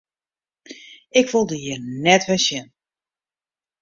Ik 1.19 1.27
wol 1.31 1.45
dy 1.49 1.57
hjir 1.63 1.81
net 2.05 2.23
wer 2.27 2.41
sjen! 2.45 2.67